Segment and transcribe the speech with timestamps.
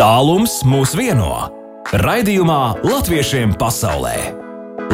[0.00, 1.28] Tālums mūs vieno.
[2.00, 4.30] Raidījumā Latviešiem pasaulē.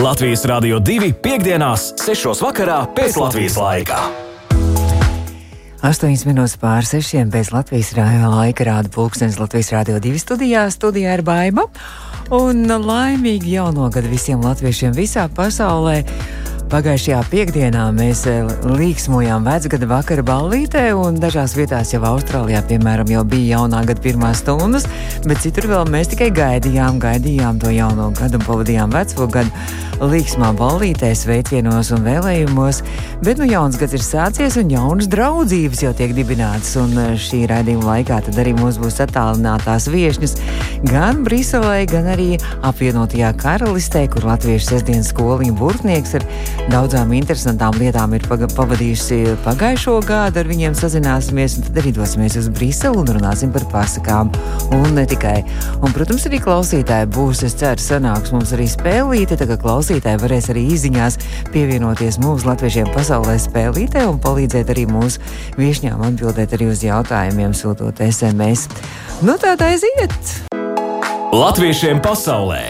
[0.03, 2.33] Latvijas Rādio 2.5.6.
[2.43, 4.01] vakarā pēc Latvijas laika.
[5.87, 10.67] 8 minūtes pār 6 pēc Latvijas rādio laika rāda pulkstenis Latvijas Rādio 2 studijā.
[10.75, 11.69] Studijā ir baima.
[12.35, 16.01] Un laimīgi jauno gadu visiem latviešiem visā pasaulē.
[16.67, 23.23] Pagājušajā piekdienā mēs eh, līksmojām vecgada vakara ballītē, un dažās vietās jau Austrālijā, piemēram, jau
[23.23, 24.89] bija jaunā gada pirmās stundas,
[25.23, 30.51] bet citur vēl mēs tikai gaidījām, gaidījām to jauno gadu un pavadījām veco gadu līksmā
[30.59, 32.83] ballītē, sveicienos un vēlējumos.
[33.25, 37.45] Bet nu jauns gads ir sācies un jaunas draudzības jau tiek dibinātas, un eh, šī
[37.53, 40.37] raidījuma laikā tad arī mums būs attālinātās viešņas
[40.91, 42.33] gan Briselē, gan arī
[42.67, 46.27] apvienotajā karalistē, kur latviešu sestdienas skoliņa burtnieks ar
[46.71, 50.41] daudzām interesantām lietām ir pavadījusi pagājušo gadu.
[50.43, 54.33] Ar viņiem sazināsimies, un tad arī dosimies uz Briselu un runāsim par pasakām.
[54.75, 55.39] Un ne tikai.
[55.81, 59.39] Un, protams, arī klausītāji būs, es ceru, sanāks mums arī spēlīte.
[59.41, 61.21] Tagad klausītāji varēs arī izziņās
[61.55, 65.23] pievienoties mūsu latviešiem pasaulē spēlītē un palīdzēt arī mūsu
[65.61, 68.69] viešņām atbildēt arī uz jautājumiem, sūtot SMS.
[69.25, 70.35] Nu, tādā aiziet!
[71.37, 72.63] Latviešiem pasaulē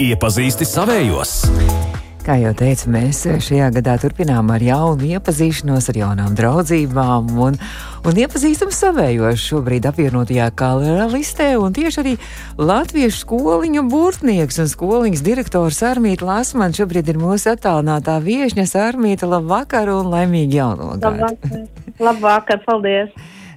[0.00, 1.95] iepazīsti savējos!
[2.26, 7.54] Kā jau teicu, mēs šajā gadā turpinām ar jaunu iepazīšanos, ar jaunām draudzībām un,
[8.02, 11.52] un iepazīstam savējos šobrīd apvienotajā karalistē.
[11.76, 12.16] Tieši arī
[12.58, 19.30] latviešu skoliņu burtnieks un skoliņas direktors Armīta Lasman šobrīd ir mūsu attālinātā viešņa Armīta.
[19.30, 21.22] Labvakar un laimīgi jauno gadu!
[21.22, 21.64] Labvakar,
[22.10, 23.14] labvakar paldies!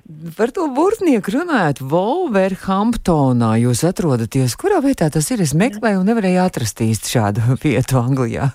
[0.09, 4.55] Par to burtnieku runājot, Wolverhamptonā jūs atrodaties.
[4.57, 5.43] Kurā vietā tas ir?
[5.45, 8.47] Es meklēju un nevarēju atrast īsti šādu vietu Anglijā.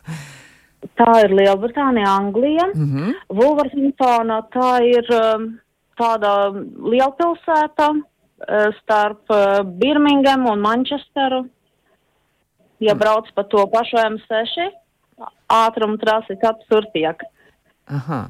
[0.99, 2.67] Tā ir Lielbritānija, Anglija.
[2.75, 3.13] Mm -hmm.
[3.39, 5.47] Wolverhamptona tā ir um,
[5.95, 6.33] tāda
[6.95, 11.45] lielpilsēta uh, starp uh, Birmingham un Manchesteru.
[12.81, 12.99] Ja mm.
[12.99, 14.75] brauc pa to pašu M6,
[15.49, 17.23] ātruma trasi apsur tiek.
[17.85, 18.21] Aha.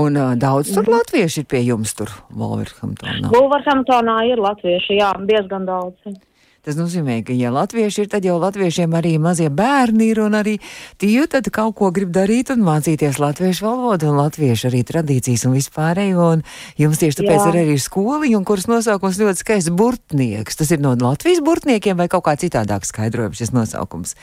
[0.00, 0.94] Un uh, daudz tur mm.
[0.96, 3.28] latvieši ir pie jums tur, Wolverhamptonā?
[3.34, 6.16] Wolverhamptonā ir latvieši, jā, diezgan daudz.
[6.64, 10.54] Tas nozīmē, ka, ja latvieši ir, tad jau latviešiem arī mazie bērni ir, un arī
[10.96, 15.58] tie tad kaut ko grib darīt un mācīties latviešu valodu, un latviešu arī tradīcijas un
[15.58, 16.46] vispārējo, un
[16.80, 17.50] jums tieši tāpēc Jā.
[17.52, 20.56] ir arī skoliņa, un kuras nosaukums ļoti skaists burtnieks.
[20.56, 24.16] Tas ir no Latvijas burtniekiem vai kaut kā citādāk skaidrojums šis nosaukums?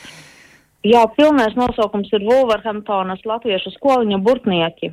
[0.82, 4.90] Jā, pilnais nosaukums ir Wolverhamptonas latviešu skoliņa burtnieki.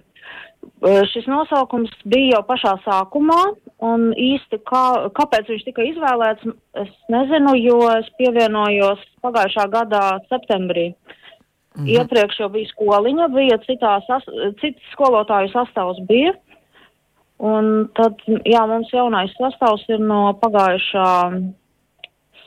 [1.09, 3.39] Šis nosaukums bija jau pašā sākumā,
[3.83, 4.83] un īsti kā,
[5.17, 6.45] kāpēc viņš tika izvēlēts,
[6.83, 10.91] es nezinu, jo es pievienojos pagājušā gadā septembrī.
[11.79, 11.87] Mhm.
[11.95, 14.27] Iepriekš jau bija skoliņa, bija citā, sas,
[14.61, 16.35] cits skolotāju sastāvs bija,
[17.39, 21.09] un tad, jā, mums jaunais sastāvs ir no pagājušā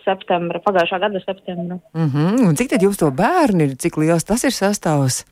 [0.05, 1.79] septembra, pagājušā gada septembra.
[1.95, 2.49] Mm -hmm.
[2.49, 5.25] Un cik tad jums to bērni ir, cik liels tas ir sastāvs?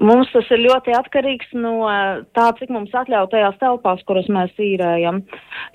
[0.00, 1.84] Mums tas ir ļoti atkarīgs no
[2.32, 5.20] tā, cik mums atļauj tajās telpās, kuras mēs īrējam.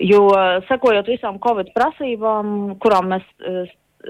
[0.02, 0.22] Jo
[0.68, 3.68] sekojot visām Covid prasībām, kurām mēs uh,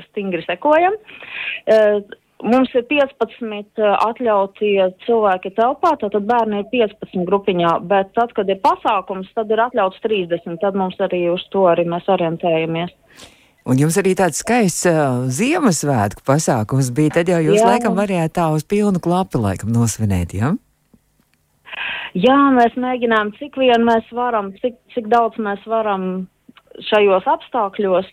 [0.09, 2.01] stingri sekojam, uh,
[2.45, 8.61] mums ir 15 atļautie cilvēki telpā, tad bērni ir 15 grupiņā, bet tad, kad ir
[8.65, 12.95] pasākums, tad ir atļauts 30, tad mums arī uz to arī mēs orientējamies.
[13.67, 17.17] Un jums arī tāds skaists uh, Ziemassvētku pasākums bija.
[17.17, 17.73] Tad jau jūs Jā.
[17.73, 20.53] laikam varējāt tā uz pilnu klapu laikam nosvinēt, ja?
[22.17, 26.29] Jā, mēs mēģinām, cik vien mēs varam, cik, cik daudz mēs varam
[26.87, 28.07] šajos apstākļos,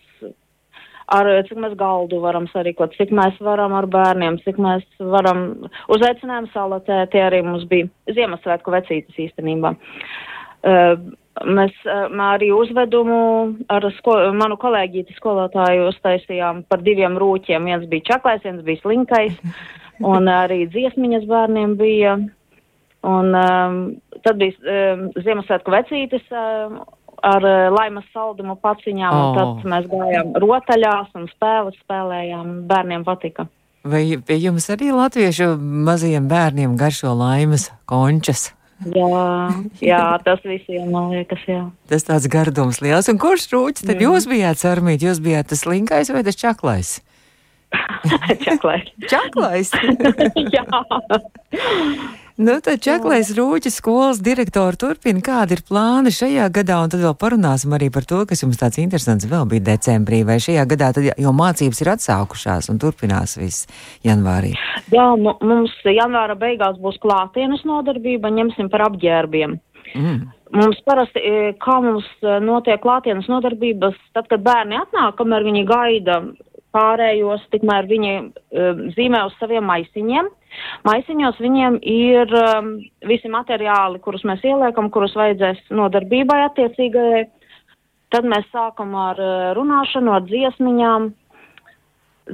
[1.12, 6.52] ar cik mēs galdu varam sarīkot, cik mēs varam ar bērniem, cik mēs varam uzaicinājumu
[6.54, 9.74] salatē, tie arī mums bija Ziemassvētku vecītas īstenībā.
[10.64, 10.96] Uh,
[11.42, 11.74] Mēs
[12.22, 17.66] arī uzvedumu ar sko manu kolēģīti skolotāju uztaisījām par diviem rūķiem.
[17.66, 19.34] Viens bija čaklais, viens bija slinkais,
[20.14, 22.14] un arī dziesmiņas bērniem bija.
[23.04, 23.80] Un um,
[24.24, 24.54] tad bija
[24.94, 26.78] um, Ziemassvētku vecītis um,
[27.22, 29.36] ar uh, laimas saldumu paciņām, oh.
[29.36, 32.56] tad mēs gājām rotaļās un spēles spēlējām.
[32.70, 33.46] Bērniem patika.
[33.84, 38.48] Vai pie jums arī latviešu mazajiem bērniem garšo laimas končas?
[38.90, 39.50] Jā,
[39.80, 41.60] jā, tas visiem man liekas, jā.
[41.88, 43.08] Tas tāds gardums liels.
[43.12, 44.06] Un kurš rūķis tad mm.
[44.06, 45.04] jūs bijāt sarmīt?
[45.04, 46.96] Jūs bijāt tas linkais vai tas čaklais?
[48.46, 48.90] čaklais.
[49.10, 49.72] čaklais?
[50.56, 50.64] jā.
[52.34, 57.12] Nu, tad Čaklais Rūķis skolas direktori turpina, kāda ir plāna šajā gadā, un tad vēl
[57.14, 61.06] parunāsim arī par to, kas jums tāds interesants vēl bija decembrī, vai šajā gadā tad
[61.06, 63.68] jau mācības ir atsākušās un turpinās viss
[64.02, 64.50] janvārī.
[64.90, 69.54] Jā, mums janvāra beigās būs klātienes nodarbība, ņemsim par apģērbiem.
[69.94, 70.18] Mm.
[70.58, 71.22] Mums parasti,
[71.62, 72.08] kā mums
[72.42, 76.18] notiek klātienes nodarbības, tad, kad bērni atnāk, kamēr viņi gaida
[76.74, 80.30] pārējos, tikmēr viņi um, zīmē uz saviem maisiņiem.
[80.86, 82.70] Maisiņos viņiem ir um,
[83.08, 87.24] visi materiāli, kurus mēs ieliekam, kurus vajadzēs nodarbībai attiecīgajai.
[88.14, 91.12] Tad mēs sākam ar uh, runāšanu, ar dziesmiņām.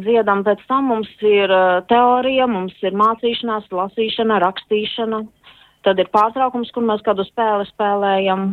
[0.01, 5.25] Dziedam, pēc tam mums ir uh, teorija, mums ir mācīšanās, lasīšana, rakstīšana.
[5.87, 8.53] Tad ir pārtraukums, kur mēs kādu spēli spēlējam.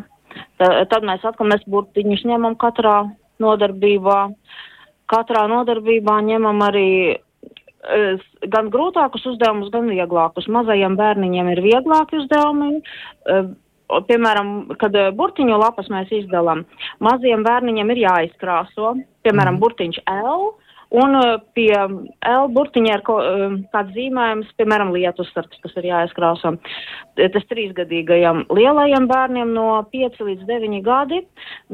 [0.62, 3.02] Tad, tad mēs atkal mēs burtiņus ņemam katrā
[3.44, 4.22] nodarbībā.
[4.32, 4.66] Uh,
[5.12, 10.50] katrā nodarbībā ņemam arī uh, gan grūtākus uzdevumus, gan vieglākus.
[10.52, 12.82] Mazajiem bērniņiem ir vieglāki uzdevumi.
[13.28, 13.56] Uh,
[13.88, 14.50] Piemēram,
[14.82, 16.66] kad uh, burtiņu lapas mēs izdalām,
[17.00, 19.62] maziem bērniņiem ir jāizkrāso, piemēram, mm.
[19.64, 20.50] burtiņš L,
[20.96, 26.54] Un uh, pie L burtiņa ir uh, kāds zīmējums, piemēram, lietusargs, kas ir jāizkrāso.
[27.18, 31.22] Tas trīsgadīgajam lielajam bērniem no 5 līdz 9 gadi,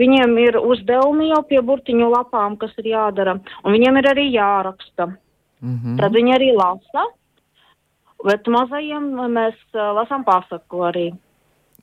[0.01, 5.11] viņiem ir uzdevumi jau pie burtiņu lapām, kas ir jādara, un viņiem ir arī jāraksta.
[5.61, 5.97] Mm -hmm.
[5.99, 7.05] Tad viņi arī lasa,
[8.25, 11.11] bet mazajiem mēs lasām pasaku arī.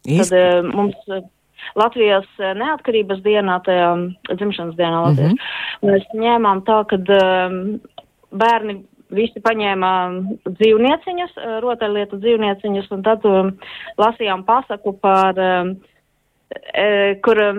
[0.05, 0.31] Īsti.
[0.31, 1.31] Tad mums.
[1.79, 3.91] Latvijas eh, neatkarības dienā, tajā
[4.33, 5.91] dzimšanas dienā Latvijas, mm -hmm.
[5.91, 7.81] mēs ņēmām tā, ka um,
[8.31, 8.81] bērni
[9.11, 9.93] visi paņēma
[10.47, 13.55] dzīvnieciņas, eh, rotaļlietu dzīvnieciņas, un tad um,
[13.99, 15.77] lasījām pasaku par um,
[17.25, 17.51] kur e,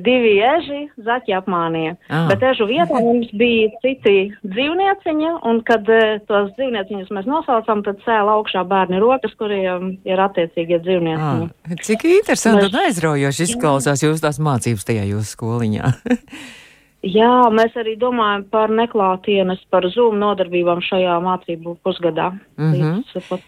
[0.00, 1.94] divi eži zaķi apmānīja.
[2.08, 2.26] Ah.
[2.30, 8.00] Bet ežu vietā mums bija citi dzīvnieciņi, un kad e, tos dzīvnieciņus mēs nosaucam, tad
[8.06, 11.48] cēla augšā bērni rokas, kuriem ir attiecīgie dzīvnieciņi.
[11.48, 11.78] Ah.
[11.84, 15.94] Cik interesanti un aizraujoši izklausās jūs tās mācības tajā jūsu skoliņā.
[17.04, 22.30] Jā, mēs arī domājam par neklātienes, par Zoom nodarbībām šajā mācību pusgadā.
[22.56, 23.02] Mm -hmm.
[23.28, 23.40] pat,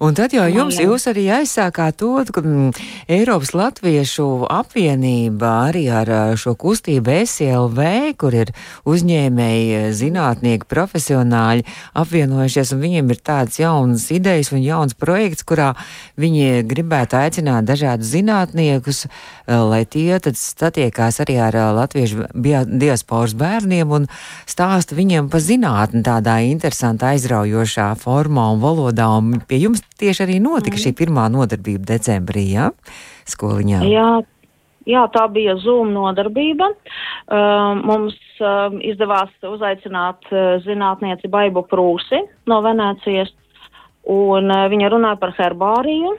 [0.00, 2.70] un tad jau jums, jūs arī aizsākāt to, ka m,
[3.08, 8.52] Eiropas Latviešu apvienība arī ar šo kustību SLV, kur ir
[8.86, 11.64] uzņēmēji, zinātnieki, profesionāļi
[11.94, 15.74] apvienojušies, un viņiem ir tādas jaunas idejas un jauns projekts, kurā
[16.16, 19.06] viņi gribētu aicināt dažādus zinātniekus,
[19.48, 24.06] lai tie tad satiekās arī ar latviešu bioloģiju diasporas bērniem un
[24.50, 29.08] stāsta viņiem par zinātni tādā interesantā, aizraujošā formā un valodā.
[29.18, 32.70] Un pie jums tieši arī notika šī pirmā nodarbība decembrī, jā,
[33.34, 33.82] skoliņā.
[33.90, 34.12] Jā.
[34.84, 36.68] Jā, tā bija Zoom nodarbība.
[37.24, 42.20] Uh, mums uh, izdevās uzaicināt uh, zinātnieci Baibu Prūsi
[42.50, 43.32] no Venēcijas,
[44.12, 46.12] un uh, viņa runāja par herbāriju,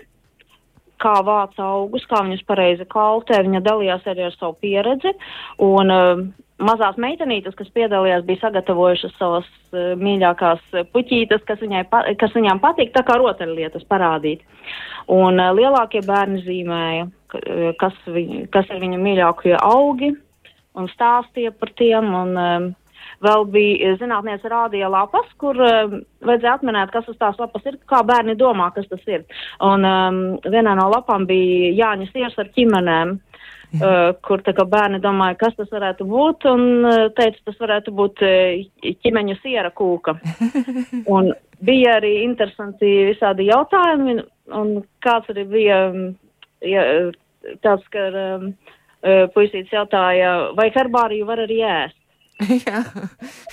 [1.02, 3.44] kā vāc augus, kā viņus pareizi kaltē.
[3.46, 5.14] Viņa dalījās arī ar savu pieredzi,
[5.62, 6.26] un uh,
[6.62, 10.64] mazās meitenītes, kas piedalījās, bija sagatavojušas savas uh, mīļākās
[10.94, 14.46] puķītes, kas, viņai, pa, kas viņām patīk, tā kā rotaļlietas parādīt.
[15.12, 17.10] Un uh, lielākie bērni zīmēja,
[17.82, 20.14] kas, viņ, kas ir viņu mīļākie augi,
[20.76, 22.12] un stāstīja par tiem.
[22.24, 22.74] Un, uh,
[23.24, 25.94] Vēl bija zinātniece rādīja lapas, kur uh,
[26.28, 29.24] vajadzēja atminēt, kas uz tās lapas ir, kā bērni domā, kas tas ir.
[29.64, 33.14] Un um, vienā no lapām bija Jāņa siers ar ķimenēm.
[33.16, 33.35] Uh,
[34.26, 38.24] kur tā kā bērni domāja, kas tas varētu būt, un uh, teica, tas varētu būt
[38.26, 40.18] uh, ķimeņu siera kūka.
[41.16, 41.34] un
[41.66, 44.20] bija arī interesanti visādi jautājumi,
[44.56, 44.74] un
[45.06, 46.10] kāds arī bija um,
[46.66, 46.86] ja,
[47.66, 48.50] tāds, ka um,
[49.06, 52.02] uh, puisīts jautāja, vai herbāriju var arī ēst.
[52.68, 52.82] jā.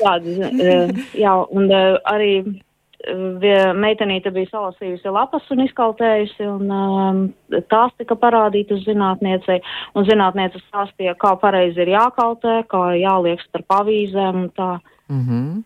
[0.01, 2.35] Tādi, uh, jā, un uh, arī
[3.75, 7.21] meitenīte bija salasījusi lapas un izkaltējusi, un um,
[7.73, 9.61] tās tika parādītas zinātniecei,
[9.95, 14.79] un zinātniece stāstīja, kā pareizi ir jākaltē, kā jāliek starp avīzēm un tā.
[15.09, 15.63] Mm -hmm.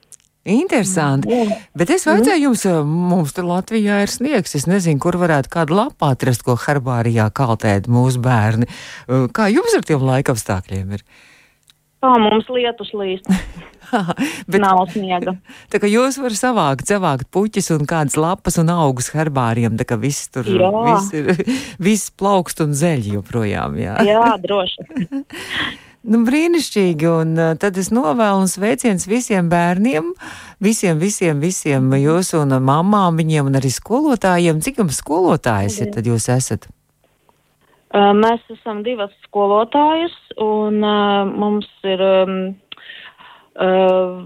[0.46, 1.28] Interesanti.
[1.28, 1.58] Jā.
[1.74, 4.54] Bet es vajadzēju jums, mums tur Latvijā ir sniegs.
[4.54, 8.68] Es nezinu, kur varētu kādu lapu atrast, ko herbārijā kaltēt mūsu bērni.
[9.06, 11.02] Kā jums ar tiem laikapstākļiem ir?
[12.04, 13.28] Kā mums lietus līst.
[14.50, 15.36] Bet nav sniega.
[15.72, 19.98] Tā kā jūs varat savākt, savākt puķis un kādas lapas un augus herbāriem, tā kā
[20.00, 21.32] viss tur, viss ir,
[21.88, 23.98] viss plaukst un zeļ joprojām, jā.
[24.06, 24.86] Jā, droši.
[26.06, 30.12] Nu, brīnišķīgi, un uh, tad es novēlu un sveiciens visiem bērniem,
[30.62, 34.60] visiem, visiem, visiem jūsu un mamām, viņiem un arī skolotājiem.
[34.62, 36.68] Cik jums skolotājas ir tad jūs esat?
[37.96, 42.34] Uh, mēs esam divas skolotājas, un uh, mums ir um,
[43.56, 44.18] uh,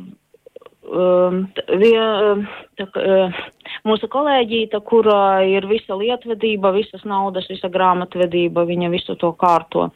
[0.90, 1.36] um,
[1.78, 2.46] vien,
[2.80, 3.44] tā, uh,
[3.86, 9.90] mūsu kolēģīta, kurā ir visa lietvedība, visas naudas, visa grāmatvedība, viņa visu to kārto.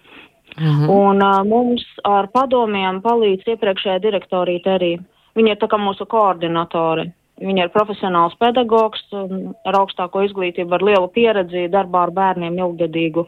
[0.55, 0.91] -hmm.
[0.91, 4.95] Un uh, mums ar padomiem palīdz iepriekšējā direktorīte arī.
[5.35, 7.11] Viņa ir tā kā mūsu koordinatori.
[7.41, 9.03] viņa ir profesionāls pedagogs
[9.67, 13.27] ar augstāko izglītību, ar lielu pieredzi darbā ar bērniem ilggadīgu.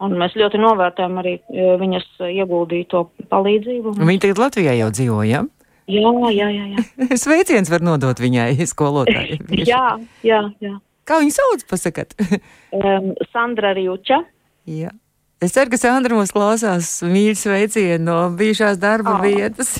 [0.00, 1.34] Un mēs ļoti novērtējam arī
[1.80, 3.98] viņas ieguldīto palīdzību.
[4.00, 5.42] Viņa tagad Latvijā jau dzīvo, ja?
[5.90, 6.64] Jā, jā, jā.
[6.74, 7.18] jā.
[7.24, 9.40] Sveiciens var nodot viņai, skolotāji.
[9.70, 9.84] jā,
[10.26, 10.74] jā, jā.
[11.08, 12.14] Kā viņu sauc, pasakat?
[12.76, 14.22] um, Sandra Rjuča.
[14.70, 14.92] Jā.
[15.40, 19.24] Es ceru, ka Sandra mūs klausās mīļu sveicienu no bijušās darba oh.
[19.24, 19.78] vietas.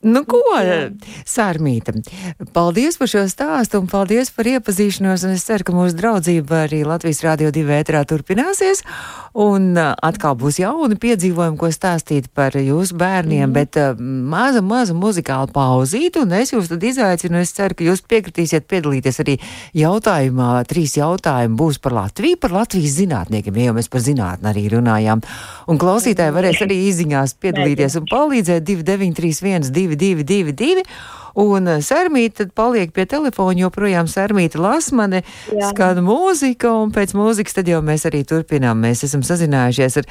[0.00, 0.40] Nu, ko,
[1.28, 1.92] Sārmīta,
[2.56, 5.26] paldies par šo stāstu un paldies par iepazīšanos.
[5.28, 8.80] Es ceru, ka mūsu draudzība arī Latvijas Rādio 2 ētrā turpināsies.
[9.36, 13.52] Un uh, atkal būs jauni piedzīvojumi, ko stāstīt par jūsu bērniem, mm.
[13.54, 16.24] bet uh, maza, maza muzikāla pauzīte.
[16.24, 19.36] Un es jūs tad izaicinu, es ceru, ka jūs piekritīsiet piedalīties arī
[19.76, 20.48] jautājumā.
[20.70, 25.20] Trīs jautājumi būs par Latviju, par Latvijas zinātniekiem, jo mēs par zinātni arī runājām.
[25.68, 29.88] Un klausītāji varēs arī izziņās piedalīties un palīdzēt 2931.
[29.98, 30.84] 222,
[31.40, 35.22] un eh, Sērmīte paliek pie telefona, joprojām Sērmīte lasmane,
[35.70, 38.80] skan mūzika, un pēc mūzikas tad jau mēs arī turpinām.
[38.82, 40.08] Mēs esam sazinājušies ar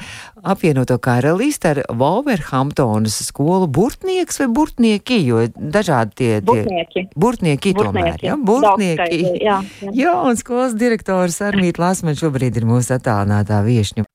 [0.54, 8.20] apvienoto karalisti, ar Wolverhamptonas skolu burtnieks vai burtnieki, jo dažādi tie, tie burtnieki, burtnieki tomēr,
[8.24, 8.36] ja?
[8.36, 9.22] burtnieki.
[9.40, 9.94] Jā, jā.
[10.04, 14.08] jā, un skolas direktors Sērmīte lasmane šobrīd ir mūsu attālinātā viešņu.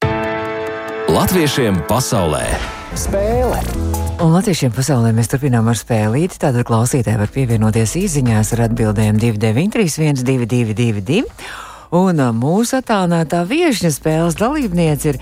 [1.15, 2.47] Latviešiem pasaulē
[2.95, 3.94] spēle!
[4.15, 6.37] Un latviešiem pasaulē mēs turpinām ar spēlīti.
[6.39, 11.25] Tātad klausītāji var pievienoties īsiņās ar atbildēm 293, 1222.
[11.99, 15.19] Un mūsu attālinātā viešņa spēles dalībniece ir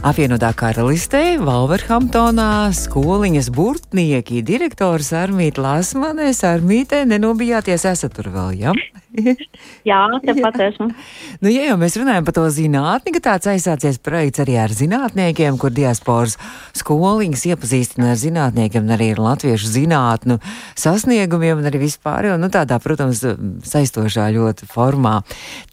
[0.00, 6.32] apvienotā karalistē, Valverhamptonā, skoliņas burtnieki, direktors Armīte Lasmanē.
[6.48, 8.72] Armītē nenobijāties, esat tur vēl, jā?
[8.72, 9.03] Ja?
[9.88, 10.88] Jā, tepat esmu.
[11.42, 15.58] Nu, ja jau mēs runājam par to zinātni, ka tāds aizsācies projekts arī ar zinātniekiem,
[15.60, 16.36] kur diasporas
[16.78, 20.40] skoliņas iepazīstina ar zinātniekiem un arī ar latviešu zinātnu
[20.80, 23.22] sasniegumiem un arī vispār, jo, nu, tādā, protams,
[23.70, 25.20] saistošā ļoti formā.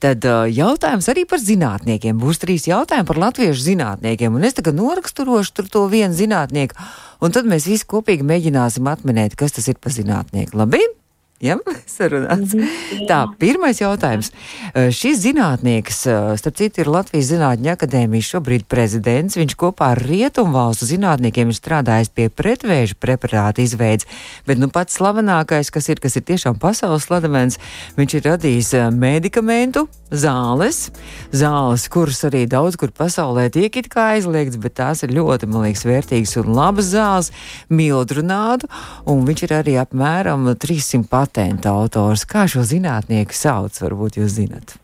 [0.03, 2.21] Tad jautājums arī par zinātniekiem.
[2.21, 6.77] Būs trīs jautājumi par latviešu zinātniekiem, un es tagad noraksturošu tur to vienu zinātnieku,
[7.25, 10.61] un tad mēs visi kopīgi mēģināsim atminēt, kas tas ir par zinātnieku.
[10.61, 11.00] Labi?
[11.41, 11.57] Ja?
[11.95, 12.53] Sarunāts.
[12.53, 13.05] -hmm.
[13.09, 14.31] Tā, pirmais jautājums.
[14.73, 16.05] Šis zinātnieks,
[16.37, 19.37] starp citu, ir Latvijas Zinātņu akadēmijas šobrīd prezidents.
[19.37, 24.05] Viņš kopā ar Rietumvalstu zinātniekiem ir strādājis pie pretvēža preparāta izveids,
[24.45, 27.57] bet nu pats slavenākais, kas ir, kas ir tiešām pasaules slavens,
[27.97, 30.91] viņš ir radījis medikamentu zāles,
[31.31, 35.65] zāles, kuras arī daudz kur pasaulē tiek it kā aizliegts, bet tās ir ļoti, man
[35.65, 37.31] liekas, vērtīgas un labas zāles,
[37.69, 38.67] mildrunādu,
[39.05, 42.25] un viņš ir arī apmēram 300 pat patenta autors.
[42.27, 44.75] Kā šo zinātnieku sauc, varbūt jūs zinat?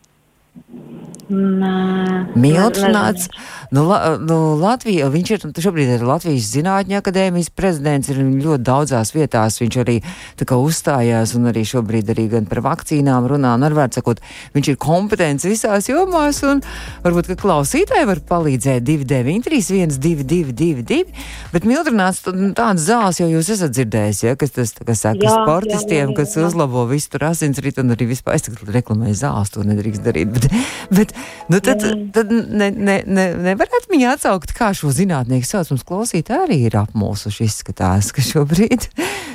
[1.28, 3.28] Miltnāts.
[3.70, 9.12] Nu, la, nu, Latvija, viņš ir šobrīd ir Latvijas Zinātņu akadēmijas prezidents, ir ļoti daudzās
[9.12, 9.58] vietās.
[9.60, 9.98] Viņš arī
[10.40, 13.52] kā, uzstājās un arī šobrīd arī gan par vakcīnām runā.
[13.58, 14.22] Un, ar vārdu sakot,
[14.56, 16.62] viņš ir kompetents visās jomās un
[17.04, 21.04] varbūt, ka klausītāji var palīdzēt 293, 1222.
[21.52, 25.36] Bet Miltnāts nu, tāds zāles jau jūs esat dzirdējis, ja, kas tas, kas saka, jā,
[25.36, 29.52] sportistiem, jā, jā, jā, kas uzlabo visu tur asinsritu un arī vispār, es reklamēju zāles,
[29.52, 30.32] to nedrīkst darīt.
[30.32, 30.48] Bet,
[30.94, 31.17] bet,
[31.48, 31.82] Nu, tad
[32.12, 35.70] tad ne, ne, ne, nevarētu viņu atsaukt, kā šo zinātnieku sauc.
[35.72, 38.88] Mums klausītāji arī ir apmulsuši izskatās, ka šobrīd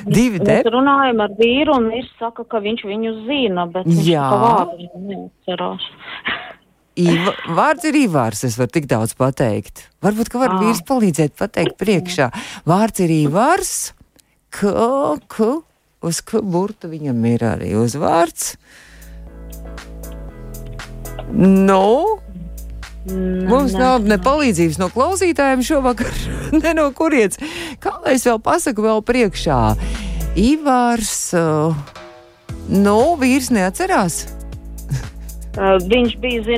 [0.06, 0.60] divi de...
[0.60, 4.28] Mēs runājam ar vīru un viņš saka, ka viņš viņu zina, bet viņš Jā.
[4.30, 5.90] vārdu neatcerās.
[6.94, 9.88] Iva, vārds ir Ivārs, es varu tik daudz pateikt.
[10.04, 10.58] Varbūt, ka var à.
[10.62, 12.28] vīrs palīdzēt pateikt priekšā.
[12.70, 13.72] Vārds ir Ivārs,
[14.54, 15.48] ka, ka,
[16.06, 18.54] uz ka burta viņam ir arī uzvārds.
[21.34, 22.20] Nu,
[23.04, 26.14] Mm, Mums nav ne palīdzības no klausītājiem šovakar,
[26.62, 27.36] ne no kurienes.
[27.82, 29.58] Kā lai es vēl pasaku, vēl priekšā?
[30.40, 31.76] Ivārs, uh,
[32.72, 34.22] nu, vīrs neatcerās.
[35.54, 36.56] Uh, viņš bija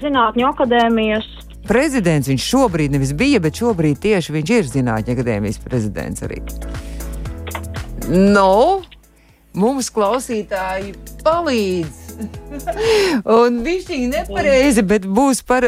[0.00, 1.28] zinātņu akadēmijas.
[1.68, 6.40] Prezidents viņš šobrīd nevis bija, bet šobrīd tieši viņš ir zinātņu akadēmijas prezidents arī.
[8.08, 8.80] Nu,
[9.52, 11.99] mums klausītāji palīdz.
[13.36, 15.66] Un viņš ir nepareizi, bet būs par,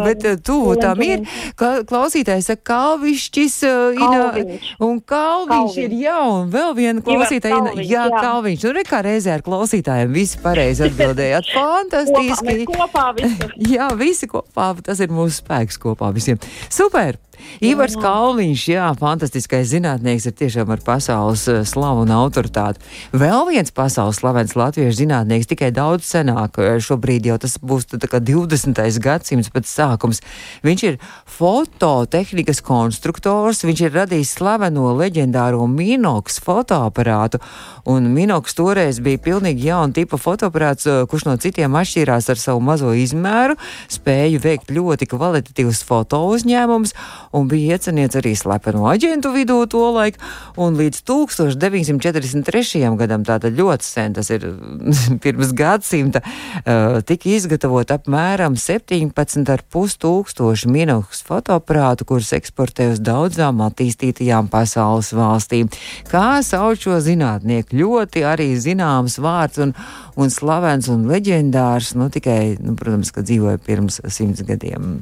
[0.00, 1.24] bet tuvu tam ir.
[1.58, 3.56] Klausītājs saka, kalvišķis,
[4.86, 8.66] un kalviņš ir jau, un vēl viena klausītāja, jā, kalviņš.
[8.66, 11.50] Nu, re, kā reizē ar klausītājiem visi pareizi atbildējāt.
[11.60, 12.68] Fantastiski.
[12.70, 13.50] Kopā, visi.
[13.76, 16.40] jā, visi kopā, tas ir mūsu spēks kopā visiem.
[16.70, 17.18] Super!
[17.64, 22.82] Ivars Kalniņš, jā, fantastiskais zinātnieks, ir tiešām ar pasaules slavu un autoritāti.
[23.16, 26.58] Vēl viens pasaules slavens latviešu zinātnieks, tikai daudz daudz senāk.
[26.82, 28.78] Šobrīd jau tas būs 20.
[29.02, 30.22] gadsimts pēc sākums.
[30.66, 37.40] Viņš ir fototehnikas konstruktors, viņš ir radījis slaveno leģendāro Minox fotoaparātu,
[37.90, 42.92] un Minox toreiz bija pilnīgi jauna tipa fotoaparāts, kurš no citiem atšķīrās ar savu mazo
[42.96, 43.56] izmēru,
[43.90, 46.94] spēju veikt ļoti kvalitatīvus foto uzņēmumus,
[47.36, 50.22] un bija ieceniets arī slepeno aģentu vidū to laiku,
[50.60, 52.84] un līdz 1943.
[53.00, 54.46] gadam, tātad ļoti sen, tas ir
[55.24, 64.50] pirms gadsimta, uh, tika izgatavot apmēram 17,5 tūkstoši Minox fotoaparātu, kurus eksportē uz daudzām attīstītajām
[64.52, 65.70] pasaules valstīm.
[66.10, 67.78] Kā sauc šo zinātnieku?
[67.80, 69.74] Ļoti arī zināms vārds un,
[70.20, 75.00] un slavens un leģendārs, nu tikai, nu, protams, ka dzīvoja pirms simts gadiem.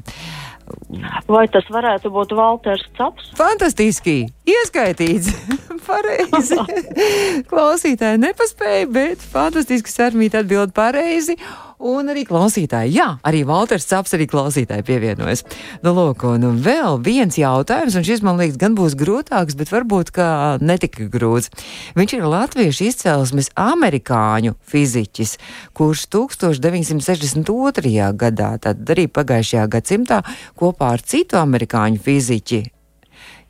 [1.29, 3.31] Vai tas varētu būt Walters Caps?
[3.39, 4.23] Fantastiski!
[4.49, 5.33] Ieskaitīts!
[5.89, 6.59] pareizi!
[7.51, 11.37] Klausītāji nepaspēja, bet fantastiski sarmīt atbild pareizi.
[11.79, 15.45] Un arī klausītāji, jā, arī Valters Caps arī klausītāji pievienojas.
[15.79, 20.11] Nu, lūk, un vēl viens jautājums, un šis man liekas gan būs grūtāks, bet varbūt
[20.11, 20.27] kā
[20.59, 21.47] netika grūts.
[21.95, 25.37] Viņš ir latviešu izcelsmes amerikāņu fiziķis,
[25.71, 28.09] kurš 1962.
[28.19, 30.19] gadā, tad arī pagājušajā gadsimtā,
[30.59, 32.61] kopā ar citu amerikāņu fiziķi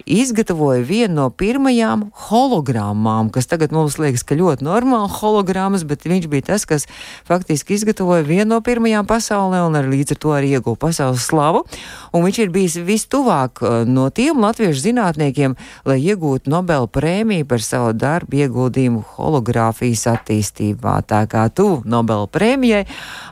[0.06, 6.27] izgatavoja vienu no pirmajām hologrammām, kas tagad mums liekas, ka ļoti normāli hologrammas, bet viņš
[6.32, 6.88] bija tas, kas
[7.27, 11.65] faktiski izgatavoja vienu no pirmajām pasaulē un ar līdz ar to arī ieguva pasaules slavu.
[12.13, 17.63] Un viņš ir bijis vistuvāk uh, no tiem latviešu zinātniekiem, lai iegūtu Nobela prēmiju par
[17.63, 21.00] savu darbu ieguldījumu hologrāfijas attīstībā.
[21.10, 22.86] Tā kā tu Nobela prēmijai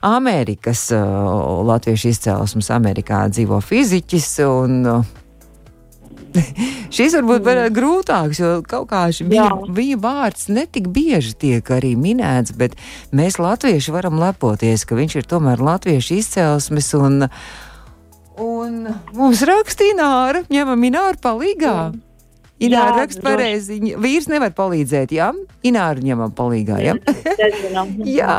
[0.06, 5.16] Amerikas uh, latviešu izcēlesmes Amerikā dzīvo fiziķis un uh,
[6.96, 7.46] Šis varbūt mm.
[7.48, 12.77] varētu grūtāks, jo kaut kā viņa, viņa vārds netik bieži tiek arī minēts, bet
[13.15, 17.27] mēs latvieši varam lepoties, ka viņš ir tomēr latviešu izcelsmes un,
[18.41, 18.82] un
[19.17, 21.77] mums rakstīnāra, ņemam minēru palīgā.
[21.91, 22.07] Mm.
[22.58, 23.78] Ināra raksta pareizi.
[24.02, 25.30] Vīrs nevar palīdzēt, jā?
[25.68, 26.96] Ināra ņemam palīgā, jā?
[28.08, 28.38] jā,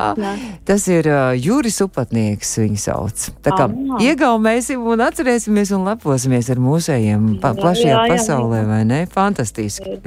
[0.67, 3.29] tas ir uh, Juris Upatnieks, viņu sauc.
[3.47, 8.65] Tā kā ah, iegaumēsim un atcerēsimies un leposimies ar mūsējiem pa, plašajā jā, jā, pasaulē,
[8.65, 8.71] jā.
[8.73, 9.03] vai ne?
[9.13, 9.99] Fantastiski.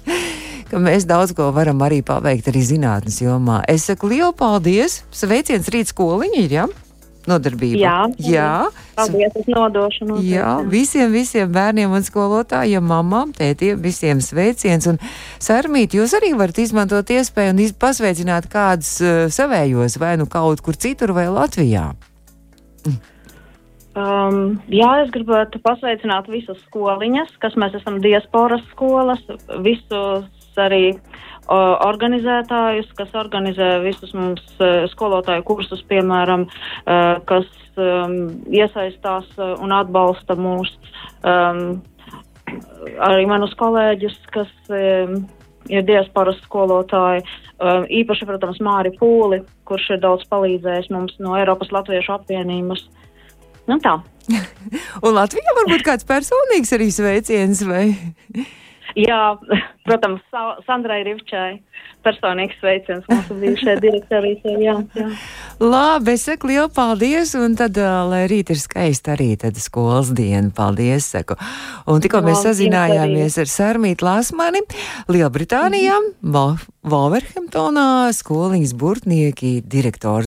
[0.70, 3.64] ka mēs daudz ko varam arī paveikt arī zinātnes jomā.
[3.70, 5.00] Es saku lielu paldies!
[5.10, 6.68] Sveiciens rīt skoliņi ir, jā?
[6.70, 6.89] Ja?
[7.28, 7.80] Nodarbība.
[7.80, 8.50] Jā, jā.
[8.96, 10.06] paldies, es nodošu.
[10.08, 10.26] Nodošu.
[10.30, 14.88] Jā, visiem, visiem bērniem un skolotājiem, mamām, tētiem, visiem sveiciens.
[14.90, 15.00] Un,
[15.42, 20.78] Sarmīt, jūs arī varat izmantot iespēju un pasveicināt kādus uh, savējos vai nu kaut kur
[20.78, 21.90] citur vai Latvijā.
[23.90, 29.22] Um, jā, es gribētu pasveicināt visas skoliņas, kas mēs esam diasporas skolas,
[29.64, 30.92] visus arī
[31.48, 37.48] organizētājus, kas organizē visus mums e, skolotāju kursus, piemēram, e, kas
[38.50, 40.72] iesaistās e, un atbalsta mūs.
[43.00, 44.50] Arī manus kolēģus, kas
[45.70, 47.22] ir diasporas skolotāji,
[48.00, 52.86] īpaši, protams, Māri Pūli, kurš ir daudz palīdzējis mums no Eiropas Latviešu apvienības.
[53.70, 54.00] Nu tā.
[55.04, 57.84] un Latvijā varbūt kāds personīgs arī sveiciens vai?
[58.98, 59.36] Jā,
[59.86, 60.22] protams,
[60.66, 61.60] Sandrai Rivčai
[62.04, 63.92] personīgs sveiciens mūsu bijušajai
[64.64, 64.76] jā.
[65.60, 67.76] Labi, es saku lielu paldies, un tad,
[68.10, 71.36] lai rīt ir skaisti arī tad skolas diena, paldies, saku.
[71.90, 74.64] Un tikko mēs sazinājāmies ar Sarmītu Lasmani,
[75.12, 76.66] Lielbritānijā, mm -hmm.
[76.90, 80.24] Wolverhamptonā, skoliņas burtnieki direktori.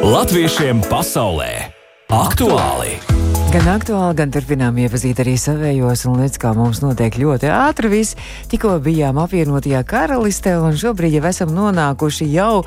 [0.00, 1.72] Latviešiem pasaulē
[2.08, 3.29] aktuāli!
[3.50, 8.14] Gan aktuāli, gan turpinām iepazīt arī savējos, un līdz kā mums notiek ļoti ātri viss.
[8.46, 12.62] Tikko bijām apvienotajā karalistē, un šobrīd jau esam nonākuši jau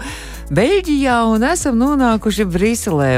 [0.51, 3.13] Beļģijā un esam nonākuši Briselē.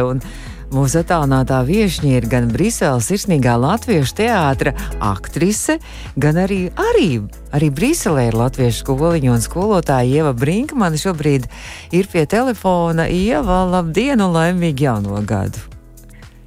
[0.77, 5.79] Mūsu attālinātā viesņa ir gan Briseles sirsnīgā latviešu teātra aktrise,
[6.21, 11.49] gan arī, arī, arī Briselē ir latviešu skoliņa un skolotāja Ieva Brinkmane šobrīd
[11.97, 13.09] ir pie telefona.
[13.09, 15.74] Ieva, labdien un laimīgi jauno gadu!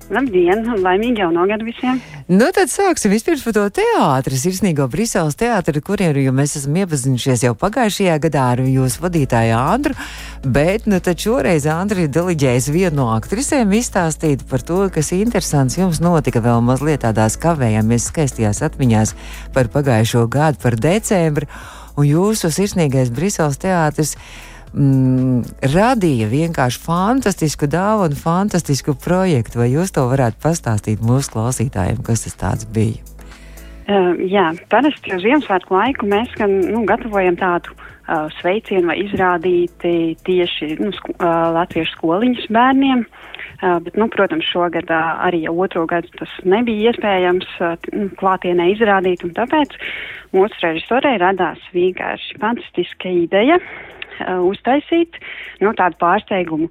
[0.09, 1.99] Labdien, laimīgi jauno gadu visiem!
[2.33, 7.45] Nu, tad sāksim vispirms par to teātri, sirsnīgo Briseles teātri, kuriem jau mēs esam iepazinušies
[7.45, 9.97] jau pagājušajā gadā ar jūsu vadītāju Andru,
[10.45, 15.77] bet, nu, tad šoreiz Andri ir deliģējis vienu no aktrisēm izstāstīt par to, kas interesants
[15.77, 19.17] jums notika vēl mazliet tādās kavējamies skaistajās atmiņās
[19.53, 21.53] par pagājušo gadu, par decembri,
[22.01, 24.17] un jūsu sirsnīgais Briseles teātris
[24.73, 29.63] mm, radīja vienkārši fantastisku dāvanu, fantastisku projektu.
[29.63, 33.01] Vai jūs to varētu pastāstīt mūsu klausītājiem, kas tas bija?
[33.89, 39.93] Uh, jā, parasti uz Ziemassvētku laiku mēs gan, nu, gatavojam tādu uh, sveicieni vai izrādīti
[40.29, 43.07] tieši nu, sk uh, latviešu skoliņas bērniem.
[43.59, 47.79] Uh, bet, nu, protams, šogad uh, arī otro gadu tas nebija iespējams uh,
[48.21, 49.73] klātienē izrādīt, un tāpēc
[50.37, 53.98] mūsu režisorei radās vienkārši fantastiska ideja uh,
[54.49, 55.19] uztaisīt
[55.63, 56.69] nu, tādu pārsteigumu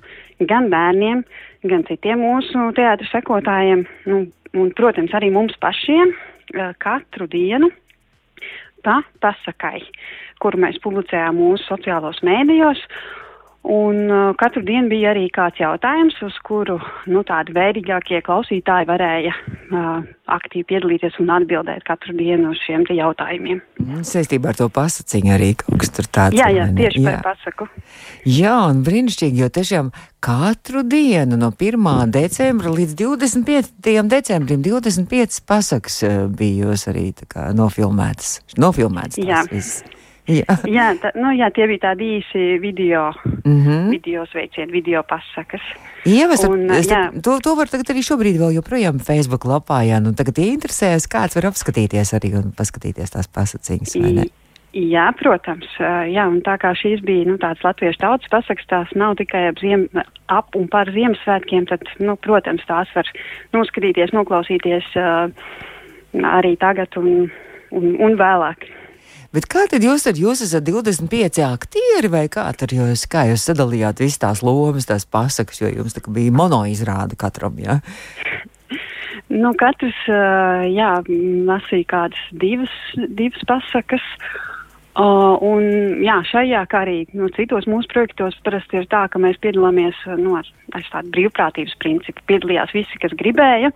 [0.49, 1.23] gan bērniem,
[1.67, 4.23] gan citiem mūsu teātris sekotājiem, nu,
[4.57, 7.71] un, protams, arī mums pašiem uh, katru dienu
[8.85, 9.81] pa pasakai,
[10.43, 12.83] kuru mēs publicējām mūsu sociālos mēdījos.
[13.67, 16.77] Un uh, katru dienu bija arī kāds jautājums, uz kuru
[17.11, 23.59] nu, tādi vērīgākie klausītāji varēja uh, aktīvi piedalīties un atbildēt katru dienu uz šiem jautājumiem.
[23.83, 26.39] Mm, saistībā ar to pasaciņu arī kaut kas tur tāds.
[26.39, 27.17] Jā, jā, tieši jā.
[27.17, 27.67] par pasaku.
[28.23, 29.91] Jā, un brīnišķīgi, jo tiešām
[30.23, 31.91] katru dienu no 1.
[32.15, 34.07] decembra līdz 25.
[34.15, 38.37] decembrim 25 pasakas uh, bija jūs arī kā, nofilmētas.
[38.55, 39.43] Nofilmētas jā.
[39.51, 39.83] Viss.
[40.27, 43.13] Jā, jā, tā, nu, jā, tie bija tādi īsi video,
[43.45, 43.89] mm -hmm.
[43.95, 45.61] video sveicieni, video pasakas.
[46.05, 46.87] Ievas, un, es,
[47.23, 51.35] to, to var tagad arī šobrīd vēl joprojām Facebook lapā, jā, nu tagad ieinteresējas, kāds
[51.35, 54.25] var apskatīties arī un paskatīties tās pasaciņas, vai ne?
[54.75, 55.67] Jā, protams,
[56.11, 59.61] jā, un tā kā šīs bija, nu, tāds latviešu tautas pasakas, tās nav tikai ap,
[59.63, 59.87] ziem,
[60.27, 63.07] ap un par Ziemassvētkiem, tad, nu, protams, tās var
[63.55, 65.31] noskatīties, noklausīties uh,
[66.35, 67.31] arī tagad un,
[67.71, 68.67] un, un vēlāk.
[69.35, 73.43] Bet kā tad jūs, tad jūs esat 25 aktieri vai kā tur jūs, kā jūs
[73.49, 77.81] sadalījāt visas tās lomas, tās pasakas, jo jums tā bija monoizrāde katram, jā?
[79.27, 80.91] Nu, katrs, jā,
[81.49, 84.05] lasīja kādas divas, divas pasakas.
[84.97, 85.61] Uh, un,
[86.01, 90.31] jā, šajā, kā arī nu, citos mūsu projektos, parasti ir tā, ka mēs piedalāmies nu,
[90.39, 92.23] ar, ar tādu brīvprātības principu.
[92.31, 93.69] Piedalījās visi, kas gribēja,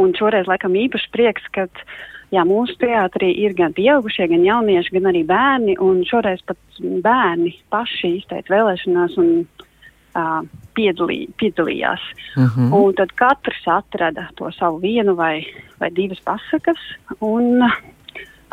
[0.00, 1.98] un šoreiz laikam īpaši prieks, ka uh,
[2.34, 7.54] jā, mūsu teātrī ir gan pieaugušie, gan jaunieši, gan arī bērni, un šoreiz pat bērni
[7.72, 10.40] paši izteica vēlēšanās un uh,
[10.76, 12.02] piedalī, piedalījās.
[12.36, 12.68] Uh mhm.
[12.72, 12.78] -huh.
[12.80, 15.46] Un tad katrs atrada to savu vienu vai,
[15.80, 16.80] vai divas pasakas,
[17.20, 17.62] un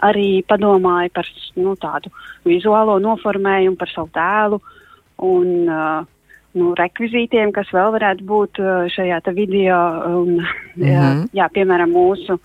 [0.03, 2.09] arī padomāja par nu, tādu
[2.45, 4.59] vizuālo noformējumu, par savu tēlu
[5.17, 6.05] un uh,
[6.53, 8.59] nu, rekvizītiem, kas vēl varētu būt
[8.95, 9.77] šajā video.
[10.21, 10.85] Un, uh -huh.
[10.87, 11.25] jā, mhm.
[11.33, 12.39] jā, piemēram, mūsu uh,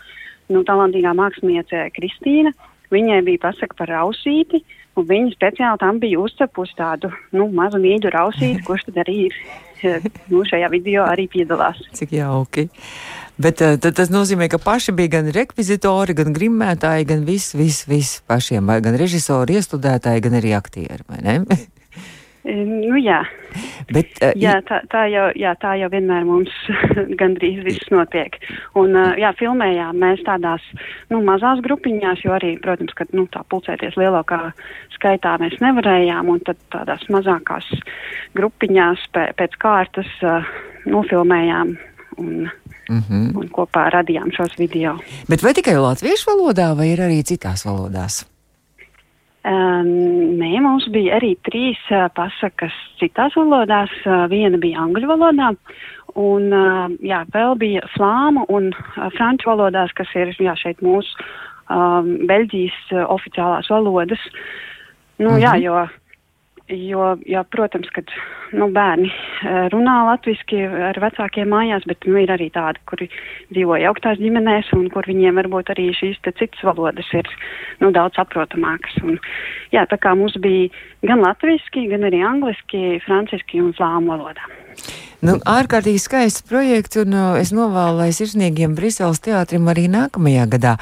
[0.52, 2.54] nu, talantīgā māksliniece Kristīna.
[2.92, 4.62] Viņai bija pasaka par rausīti,
[4.96, 9.36] un viņa speciāli tam bija uzcepusi tādu nu, mazu mīļu rausīti, kurš tad arī ir
[10.32, 11.80] nu, šajā video arī piedalās.
[11.98, 12.68] Cik jauki.
[13.38, 18.22] Bet uh, tas nozīmē, ka paši bija gan rekvizitori, gan grimētāji, gan viss, viss, viss
[18.26, 21.42] pašiem, gan režisori, iestudētāji, gan arī aktieri, vai ne?
[22.48, 23.22] Nu, jā,
[23.88, 26.52] Bet, uh, jā, tā, tā, jau, jā, tā jau vienmēr mums
[27.20, 28.36] gandrīz viss notiek.
[28.78, 30.64] Un, uh, jā, filmējām mēs tādās
[31.12, 34.40] nu, mazās grupiņās, jo arī, protams, ka nu, tā pulcēties lielākā
[34.98, 37.68] skaitā mēs nevarējām, un tad tādās mazākās
[38.36, 40.56] grupiņās pē, pēc kārtas uh,
[40.88, 41.76] nofilmējām.
[42.18, 42.48] Un,
[42.88, 43.36] Mm -hmm.
[43.36, 44.94] Un kopā radījām šos video.
[45.28, 48.24] Bet vai tikai latviešu valodā, vai ir arī citās valodās?
[49.46, 53.92] Um, nē, mums bija arī trīs uh, pasakas citās valodās.
[54.04, 55.52] Uh, viena bija angļu valodā,
[56.18, 58.72] un uh, jā, vēl bija flāmu un
[59.14, 61.14] franču valodās, kas ir jā, šeit mūsu
[61.70, 64.26] um, Beļģijas oficiālās valodas.
[65.18, 65.40] Nu, -hmm.
[65.42, 65.62] Jā, mhm.
[65.62, 65.86] jo
[66.68, 68.02] Jo, jā, protams, ka
[68.52, 73.08] nu, bērni eh, runā latviešu ar vecākiem mājās, bet nu, ir arī tādi, kuri
[73.54, 77.28] dzīvo jauktās ģimenēs un kur viņiem varbūt arī šīs citas valodas ir
[77.80, 79.00] nu, daudz saprotamākas.
[79.00, 79.16] Un,
[79.72, 80.68] jā, tā kā mums bija
[81.08, 84.44] gan latviešu, gan arī angliski, franciski un flāmu valodā.
[85.18, 90.76] Nu, ārkārtīgi skaists projekts, un uh, es novēlu, lai sirsnīgiem Briseles teātrim arī nākamajā gadā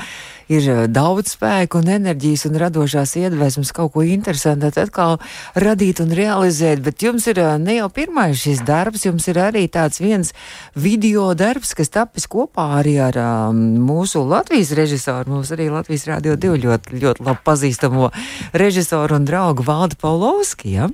[0.52, 5.16] ir uh, daudz spēka un enerģijas un radošās iedvesmas kaut ko interesantu atkal
[5.56, 6.82] radīt un realizēt.
[6.84, 10.34] Bet jums ir uh, ne jau pirmais šis darbs, jums ir arī tāds viens
[10.76, 16.36] video darbs, kas tapis kopā arī ar um, mūsu Latvijas režisoru, mums arī Latvijas Rādio
[16.36, 18.12] 2 ļoti, ļoti labi pazīstamo
[18.52, 20.76] režisoru un draugu Valdu Paulovski.
[20.76, 20.92] Ja?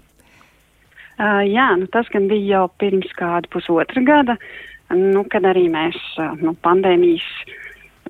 [1.21, 4.37] Uh, jā, nu tas gan bija jau pirms kāda pusotra gada,
[4.93, 7.27] nu, kad arī mēs uh, nu, pandēmijas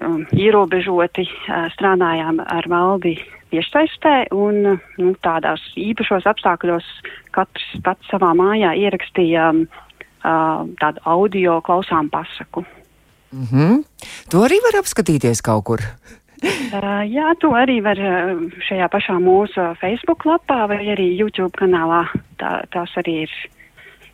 [0.00, 3.16] um, ierobežoti uh, strādājām ar valdi
[3.52, 6.86] tiešsaistē un nu, tādās īpašos apstākļos
[7.36, 12.64] katrs pats savā mājā ierakstīja uh, tādu audio klausām pasaku.
[13.32, 13.84] Mm -hmm.
[14.30, 15.80] To arī var apskatīties kaut kur.
[16.42, 17.98] Uh, jā, to arī var
[18.66, 22.04] šajā pašā mūsu Facebook lapā vai arī YouTube kanālā.
[22.40, 23.34] Tā, tās arī ir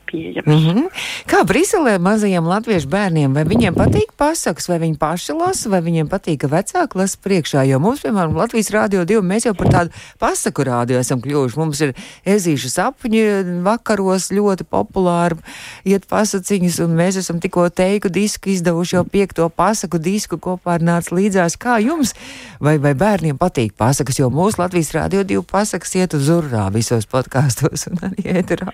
[0.09, 0.47] pieejams.
[0.47, 0.87] Mm -hmm.
[1.29, 6.09] Kā Briselē mazajiem latviešu bērniem, vai viņiem patīk pasakas, vai viņi paši lasa, vai viņiem
[6.09, 7.63] patīk, ka vecāki lasa priekšā?
[7.69, 11.59] Jo mums, piemēram, Latvijas Rādio 2, mēs jau par tādu pasaku rādio esam kļuvuši.
[11.59, 11.95] Mums ir
[12.27, 13.23] ezīšu sapņi
[13.63, 15.37] vakaros ļoti populāri,
[15.85, 20.81] iet pasaciņas, un mēs esam tikko teiku disku izdevuši jau piekto pasaku disku kopā ar
[20.81, 21.59] nāc līdzās.
[21.61, 22.15] Kā jums
[22.61, 27.07] vai, vai bērniem patīk pasakas, jo mūsu Latvijas Rādio 2 pasakas iet uz urā visos
[27.07, 28.73] podkāstos un arī ēterā?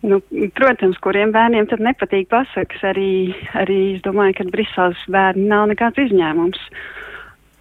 [0.00, 0.20] Nu,
[0.56, 6.00] protams, kuriem bērniem tad nepatīk pasakas, arī, arī es domāju, ka Briseles bērni nav nekāds
[6.06, 6.62] izņēmums.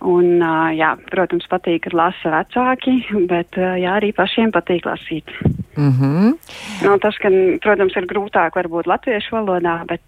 [0.08, 5.34] Un, uh, jā, protams, patīk, kad lasa vecāki, bet uh, jā, arī pašiem patīk lasīt.
[5.76, 6.38] Mm -hmm.
[6.86, 7.28] nu, tas, ka,
[7.64, 10.04] protams, ir grūtāk varbūt latviešu valodā, bet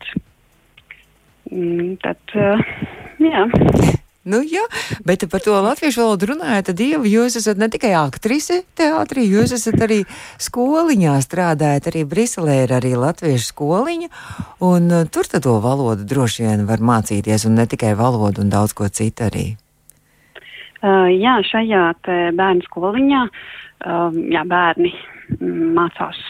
[1.51, 2.63] mm, tad, uh,
[3.19, 3.43] jā.
[4.21, 4.61] Nu, jā,
[5.01, 9.49] bet par to latviešu valodu runājot, tad Dieva, jūs esat ne tikai aktrise teātrī, jūs
[9.55, 10.03] esat arī
[10.37, 14.11] skoliņā strādājat, arī Briselē ir arī latviešu skoliņa,
[14.67, 18.53] un uh, tur tad to valodu droši vien var mācīties, un ne tikai valodu, un
[18.53, 19.47] daudz ko citu arī.
[20.85, 24.93] Uh, jā, šajā bērnu skoliņā um, jā, bērni
[25.81, 26.21] mācās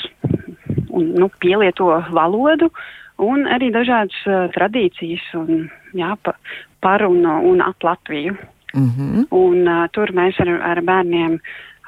[0.95, 2.71] un nu, pielieto valodu,
[3.19, 6.39] un arī dažādas uh, tradīcijas un jā, pa,
[6.81, 8.35] par un, un ap Latviju.
[8.73, 9.25] Mm -hmm.
[9.29, 11.33] Un uh, tur mēs ar, ar bērniem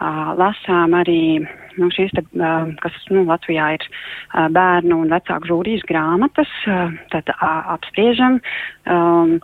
[0.01, 5.47] uh, lasām arī nu, šīs, te, uh, kas nu, Latvijā ir uh, bērnu un vecāku
[5.47, 8.39] žūrijas grāmatas, uh, tad uh, apspriežam,
[8.85, 9.39] um,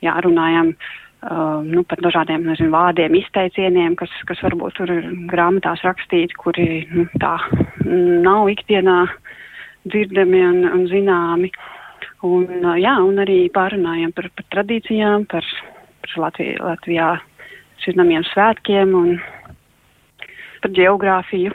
[0.00, 0.74] jā, runājam.
[1.24, 6.86] Uh, nu, par dažādiem nezinu, vārdiem, izteicieniem, kas, kas varbūt tur ir grāmatās rakstīti, kuri
[6.90, 7.38] nu, tā
[8.26, 9.06] nav ikdienā
[9.88, 11.50] dzirdami un, un zināmi.
[12.24, 12.48] Un,
[12.80, 15.44] jā, un arī pārunājam par, par tradīcijām, par,
[16.00, 17.08] par Latvijā, Latvijā
[17.84, 19.14] zināmiem svētkiem un
[20.62, 21.52] par geogrāfiju.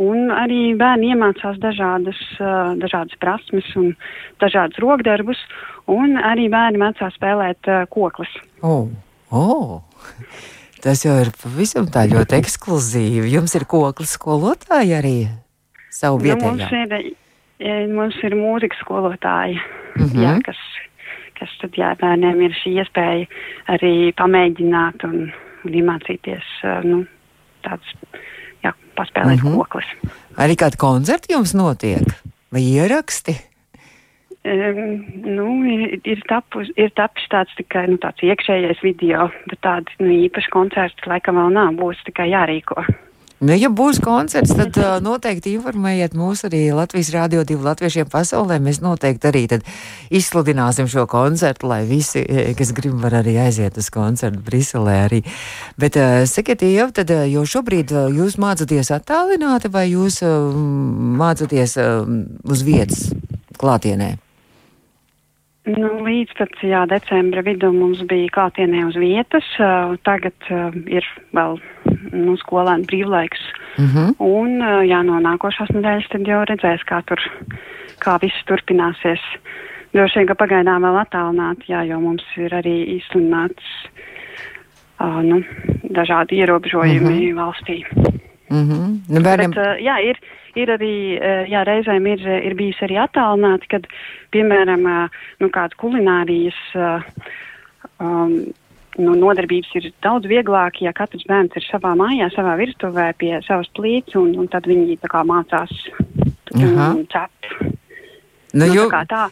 [0.00, 2.18] Un arī bērni iemācās dažādas,
[2.80, 3.94] dažādas prasmes un
[4.42, 5.40] dažādas rokdarbus,
[5.88, 8.32] un arī bērni mācās spēlēt koklis.
[8.60, 8.90] Oh,
[9.32, 9.80] oh.
[10.84, 13.32] Tas jau ir pavisam tā ļoti ekskluzīvi.
[13.32, 15.16] Jums ir koklis skolotāji arī
[15.90, 16.68] savu vietējā?
[16.92, 17.00] Nu,
[17.94, 19.58] mums ir, mūzikas skolotāji,
[19.96, 20.22] mm -hmm.
[20.22, 20.60] jā, kas,
[21.38, 23.26] kas tad jā, bērniem ir šī iespēja
[23.68, 25.32] arī pamēģināt un,
[25.64, 26.44] un iemācīties
[26.84, 27.06] nu,
[27.62, 27.96] tāds,
[28.62, 29.56] jā, paspēlēt mm -hmm.
[29.56, 29.86] koklis.
[30.36, 32.04] Arī kādi koncerti jums notiek
[32.52, 33.36] vai ieraksti?
[34.46, 39.90] Um, nu, ir, ir, tapus, ir tapis tāds tikai nu, tāds iekšējais video, bet tādi
[39.98, 42.84] nu, īpaši koncerti laikam vēl nav, būs tikai jārīko.
[43.36, 48.56] Nu, ja būs koncerts, tad uh, noteikti informējiet mūs arī Latvijas Rādio 2 latviešiem pasaulē.
[48.64, 49.44] Mēs noteikti arī
[50.08, 52.24] izsludināsim šo koncertu, lai visi,
[52.56, 55.20] kas grib, var arī aiziet uz koncertu Briselē arī.
[55.76, 60.56] Bet, uh, sakiet, jau tad, uh, jo šobrīd uh, jūs mācāties attālināti vai jūs uh,
[61.20, 62.08] mācāties uh,
[62.48, 63.10] uz vietas
[63.60, 64.16] klātienē?
[65.66, 69.46] Nu, līdz pat jā, decembra vidū mums bija klātienē uz vietas.
[69.58, 71.58] Uh, tagad uh, ir vēl
[72.12, 73.42] nu, skolēnu brīvlaiks.
[73.76, 74.12] Mm -hmm.
[74.22, 77.18] Un uh, jā, no nākošās nedēļas tad jau redzēs, kā tur,
[77.98, 79.22] kā viss turpināsies.
[79.92, 83.66] Droši vien, ka pagaidām vēl attālināti, jā, jo mums ir arī izsludināts
[85.00, 85.42] uh, nu,
[85.82, 87.34] dažādi ierobežojumi mm -hmm.
[87.42, 87.82] valstī.
[88.48, 88.98] Mm -hmm.
[89.08, 89.50] nu, bērniem...
[89.50, 90.20] Bet, uh, jā, ir,
[90.54, 90.94] ir arī,
[91.50, 93.88] jā, reizēm ir, ir bijis arī attālināti, kad,
[94.32, 94.86] piemēram,
[95.40, 96.60] nu, kāds kulinārijas
[97.98, 98.46] um,
[98.98, 103.68] nu, nodarbības ir daudz vieglāk, ja katrs bērns ir savā mājā, savā virtuvē pie savas
[103.76, 105.72] plīts, un, un tad viņi tā kā mācās
[107.12, 107.50] cept.
[108.56, 108.86] Nu, nu, jo...
[108.86, 109.24] tā kā tā.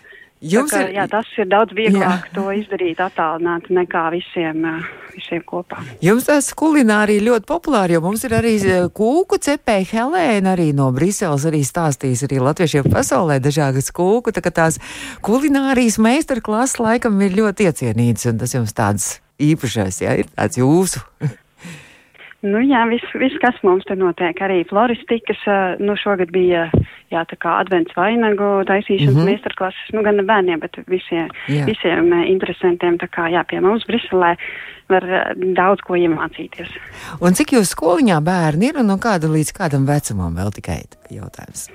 [0.44, 2.32] Jums tā kā, ir, jā, tas ir daudz vieglāk jā.
[2.34, 4.66] to izdarīt attālināti nekā visiem,
[5.14, 5.80] visiem kopā.
[6.04, 8.54] Jums tas kulinārija ļoti populāri, jo mums ir arī
[8.94, 14.52] kūku cepēja Helēna arī no Briseles arī stāstījis arī latviešiem pasaulē dažādas kūku, tā kā
[14.52, 14.80] tās
[15.24, 21.02] kulinārijas meistarklases laikam ir ļoti iecienītas, un tas jums tāds īpašais, jā, ir tāds jūsu.
[22.44, 25.40] Nu jā, viss, vis, kas mums te notiek, arī floristikas,
[25.80, 26.66] nu šogad bija,
[27.12, 29.30] jā, tā kā advents vainagu taisīšanas mm -hmm.
[29.30, 31.64] meistarklases, nu gan bērniem, bet visiem, Jā.
[31.64, 34.36] visiem interesantiem, tā kā, jā, pie mums Briselē
[34.88, 35.02] var
[35.56, 36.68] daudz ko iemācīties.
[37.20, 41.70] Un cik jūs skoliņā bērni ir un no kāda līdz kādam vecumam vēl tikai jautājums?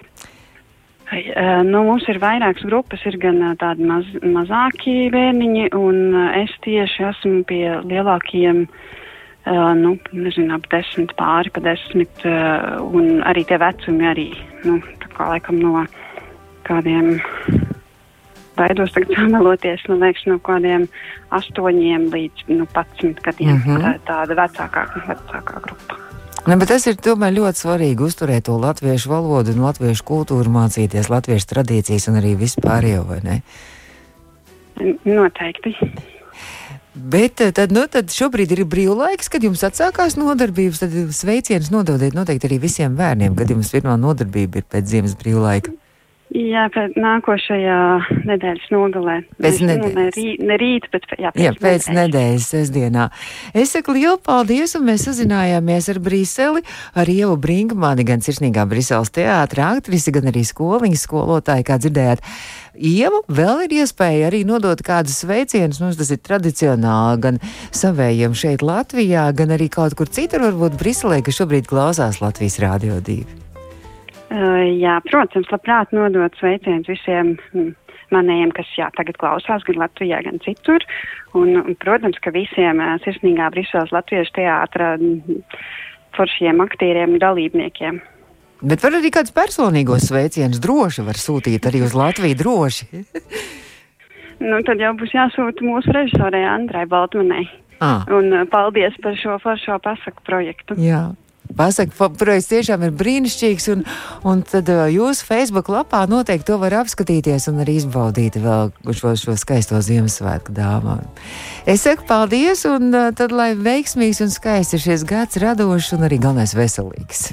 [1.65, 7.43] Nu, mums ir vairākas grupas, ir gan tādi maz, mazāki bērniņi, un es tieši esmu
[7.43, 8.69] pie lielākiem uh,
[9.49, 14.27] Uh, nu, nezinu, ap desmit pāri pa desmit, uh, un arī tie vecumi arī,
[14.67, 15.85] nu, tā kā laikam no
[16.67, 17.15] kādiem,
[18.59, 20.85] baidos tagad sameloties, nu, liekas, no kādiem
[21.33, 23.81] astoņiem līdz, nu, patsmit gadiem, Mhm.
[23.81, 25.97] tā, tāda vecākā, vecākā grupa.
[26.47, 31.09] Ne, bet tas ir tomēr ļoti svarīgi uzturēt to latviešu valodu un latviešu kultūru, mācīties
[31.12, 33.41] latviešu tradīcijas un arī vispārējo, vai ne?
[35.03, 35.73] Noteikti.
[36.93, 40.82] Bet eh, tad, nu, tad šobrīd ir brīvlaiks, kad jums atsākās nodarbības.
[40.84, 45.75] Tad sveicienus nododiet noteikti arī visiem bērniem, kad jums pirmā nodarbība ir pēc ziemas brīvlaika.
[46.30, 47.78] Jā, pēc nākošajā
[48.30, 49.15] nedēļas nogalē.
[49.42, 49.82] Pēc nedēļas.
[49.82, 53.08] Nu, ne, rī, ne rīt, bet jā, pēc, Jā, pēc nedēļas sestdienā.
[53.58, 56.62] Es saku lielu paldies, un mēs sazinājāmies ar Briseli,
[56.94, 62.22] ar Ievu Brinkmani, gan sirsnīgā Briseles teātra aktrisi, gan arī skoliņas skolotāju, kā dzirdējāt.
[62.78, 67.42] Ieva vēl ir iespēja arī nodot kādus sveicienus, mums tas ir tradicionāli gan
[67.74, 73.02] savējiem šeit Latvijā, gan arī kaut kur citur, varbūt Briselē, kas šobrīd klausās Latvijas Rādio
[73.02, 73.48] 2.
[74.30, 77.72] Uh, jā, protams, labprāt nodot sveicienus visiem mm,
[78.13, 80.86] manējiem, kas jā, tagad klausās gan Latvijā, gan citur.
[81.34, 85.42] Un, un, protams, ka visiem uh, sirsnīgā Briseles Latviešu teātra mm,
[86.18, 88.02] foršiem aktieriem un dalībniekiem.
[88.70, 92.89] Bet var arī kādus personīgos sveicienus droši var sūtīt arī uz Latviju droši.
[94.39, 97.42] Nu, tad jau būs jāsūta mūsu režisorei Andrai Baltmanai.
[97.84, 100.78] ah, Un uh, paldies par šo foršo pasaku projektu.
[100.80, 101.10] jā.
[101.57, 103.81] Pasaka, projekts tiešām ir brīnišķīgs, un,
[104.27, 109.15] un tad uh, jūsu Facebook lapā noteikti to var apskatīties un arī izbaudīt vēl šo,
[109.17, 111.09] šo skaisto Ziemassvētku dāvanu.
[111.65, 116.05] Es saku paldies, un uh, tad lai veiksmīgs un skaists ir šis gads radošs un
[116.05, 117.31] arī galvenais veselīgs.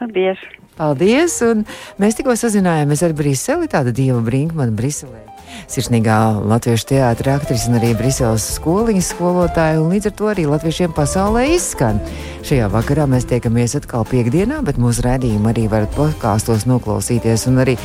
[0.00, 0.42] Paldies!
[0.74, 1.38] Paldies!
[1.46, 1.62] Un
[2.02, 5.22] mēs tikko sazinājāmies ar Briseli, tāda dieva Brinkmana Briselē.
[5.70, 6.18] Sirsnīgā
[6.50, 11.46] latviešu teātra aktrise un arī Briseles skoliņas skolotāja, un līdz ar to arī latviešiem pasaulē
[11.54, 12.00] izskan.
[12.44, 17.78] Šajā vakarā mēs tiekamies atkal piekdienā, bet mūsu redzējumu arī varat podkāstos noklausīties, un arī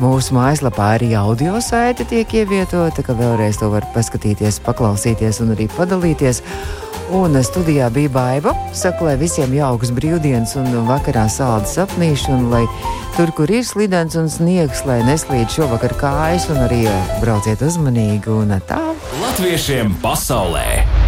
[0.00, 5.68] mūsu mājaslapā arī audio saite tiek ievietota, ka vēlreiz to var paskatīties, paklausīties un arī
[5.76, 6.40] padalīties.
[7.12, 8.54] Un studijā bija baiva.
[8.74, 12.64] Saku, lai visiem jauks brīvdienas un vakarā sāla sapnīši, un lai
[13.18, 16.86] tur, kur ir slidens un sniegs, lai neslīd šovakar kājas, un arī
[17.20, 18.80] brauciet uzmanīgi un tā.
[19.20, 21.05] Latviešiem pasaulē!